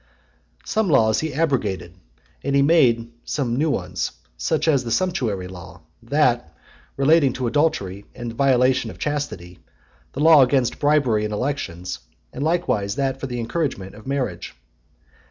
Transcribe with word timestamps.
XXXIV. 0.63 0.67
Some 0.67 0.89
laws 0.89 1.19
he 1.19 1.31
abrogated, 1.35 1.93
and 2.43 2.55
he 2.55 2.63
made 2.63 3.11
some 3.23 3.55
new 3.55 3.69
ones; 3.69 4.13
such 4.35 4.67
as 4.67 4.83
the 4.83 4.89
sumptuary 4.89 5.47
law, 5.47 5.83
that 6.01 6.57
relating 6.97 7.33
to 7.33 7.45
adultery 7.45 8.07
and 8.15 8.31
the 8.31 8.35
violation 8.35 8.89
of 8.89 8.97
chastity, 8.97 9.59
the 10.13 10.19
law 10.19 10.41
against 10.41 10.79
bribery 10.79 11.23
in 11.23 11.31
elections, 11.31 11.99
and 12.33 12.43
likewise 12.43 12.95
that 12.95 13.19
for 13.19 13.27
the 13.27 13.39
encouragement 13.39 13.93
of 13.93 14.07
marriage. 14.07 14.55